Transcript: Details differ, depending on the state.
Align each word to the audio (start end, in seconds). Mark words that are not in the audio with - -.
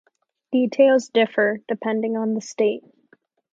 Details 0.51 1.09
differ, 1.09 1.59
depending 1.67 2.17
on 2.17 2.33
the 2.33 2.41
state. 2.41 2.83